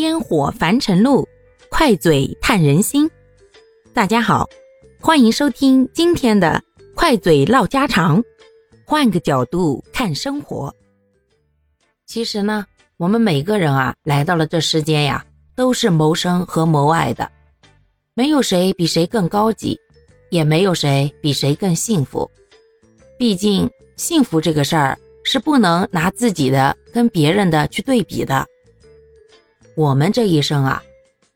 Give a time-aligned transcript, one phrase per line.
[0.00, 1.28] 烟火凡尘路，
[1.68, 3.10] 快嘴探人心。
[3.92, 4.48] 大家好，
[4.98, 6.62] 欢迎收听今天的
[6.94, 8.24] 快嘴唠家常，
[8.86, 10.74] 换个角度看生活。
[12.06, 12.64] 其实呢，
[12.96, 15.22] 我们每个人啊，来到了这世间呀，
[15.54, 17.30] 都是谋生和谋爱的，
[18.14, 19.78] 没有谁比谁更高级，
[20.30, 22.30] 也没有谁比谁更幸福。
[23.18, 28.46] 毕竟，幸福这个事儿是不能拿自己的跟别人的去对比的。
[29.80, 30.82] 我们这一生啊，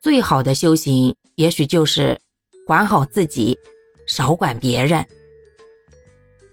[0.00, 2.16] 最好的修行，也许就是
[2.64, 3.58] 管好自己，
[4.06, 5.04] 少管别人。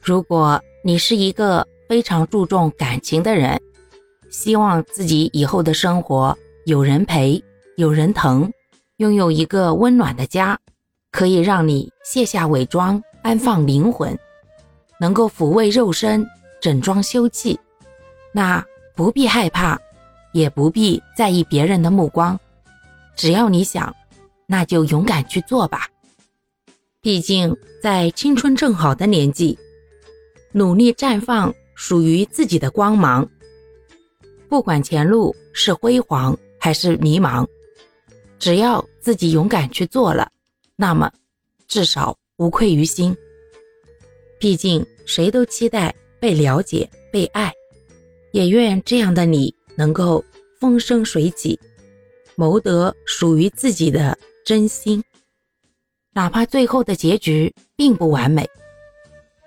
[0.02, 3.62] 如果你是一个非常注重感情的人，
[4.32, 6.36] 希望自己以后的生活
[6.66, 7.40] 有人陪，
[7.78, 8.52] 有人疼，
[8.98, 10.60] 拥有一个温暖的家，
[11.12, 14.18] 可以让你卸下伪装，安放灵魂，
[15.00, 16.26] 能够抚慰肉身，
[16.60, 17.60] 整装修气，
[18.34, 18.66] 那
[18.96, 19.80] 不必害怕。
[20.36, 22.38] 也不必在意别人的目光，
[23.16, 23.96] 只要你想，
[24.46, 25.88] 那就勇敢去做吧。
[27.00, 29.58] 毕竟在青春正好的年纪，
[30.52, 33.26] 努力绽放属于自己的光芒。
[34.50, 37.48] 不管前路是辉煌还是迷茫，
[38.38, 40.30] 只要自己勇敢去做了，
[40.76, 41.10] 那么
[41.66, 43.16] 至少无愧于心。
[44.38, 47.54] 毕竟谁都期待被了解、被爱，
[48.34, 49.56] 也愿这样的你。
[49.78, 50.24] 能够
[50.60, 51.60] 风生水起，
[52.36, 55.04] 谋得属于自己的真心，
[56.14, 58.48] 哪怕最后的结局并不完美，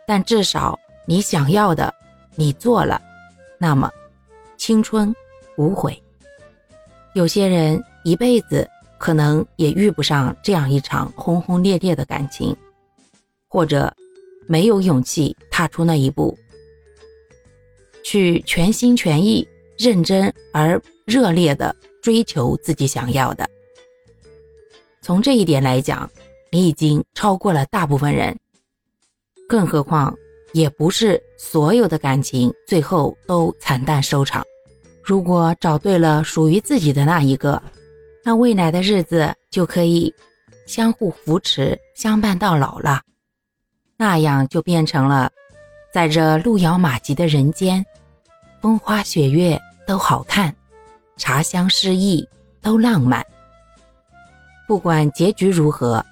[0.06, 1.92] 但至少你想要的
[2.34, 3.00] 你做了，
[3.59, 3.91] 那么
[4.56, 5.15] 青春
[5.56, 6.00] 无悔。
[7.15, 12.55] 有些人一辈子可能也遇不上这样一场轰轰烈烈的感情，
[13.48, 13.93] 或者
[14.47, 16.39] 没有勇气踏出那一步，
[18.05, 19.47] 去全心全意。
[19.79, 23.48] 认真而热烈的追求自己想要的，
[25.01, 26.11] 从这一点来讲，
[26.51, 28.37] 你已经超过了大部分人。
[29.49, 30.15] 更何况，
[30.53, 34.44] 也不是所有的感情最后都惨淡收场。
[35.03, 37.62] 如果找对了属于自己的那一个，
[38.25, 40.12] 那未来的日子就可以
[40.66, 43.00] 相互扶持、相伴到老了。
[43.97, 45.31] 那样就变成了，
[45.95, 47.84] 在这路遥马急的人间，
[48.60, 49.59] 风花雪月。
[49.88, 50.54] 都好看，
[51.16, 52.28] 茶香诗意
[52.60, 53.26] 都浪漫。
[54.66, 56.04] 不管结局如何，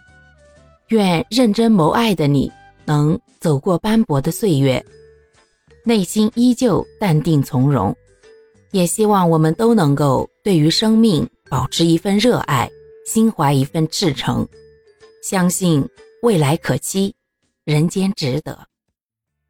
[0.89, 2.51] 愿认真谋爱的你
[2.87, 4.83] 能走过斑驳的岁月，
[5.85, 7.95] 内心依旧淡定从容。
[8.71, 12.71] 也希望我们都能够对于生命保持一份热爱，
[13.07, 14.49] 心怀一份赤诚，
[15.23, 15.87] 相信
[16.23, 17.15] 未来可期，
[17.65, 18.67] 人间值得。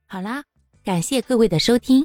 [0.09, 0.43] 好啦，
[0.85, 2.05] 感谢各位的收听。